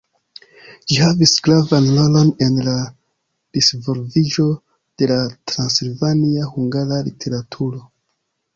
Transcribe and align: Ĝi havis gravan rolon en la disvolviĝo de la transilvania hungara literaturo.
Ĝi 0.91 0.95
havis 1.01 1.33
gravan 1.47 1.89
rolon 1.97 2.31
en 2.45 2.57
la 2.69 2.73
disvolviĝo 3.59 4.47
de 5.03 5.11
la 5.15 5.21
transilvania 5.53 6.51
hungara 6.57 7.01
literaturo. 7.11 7.87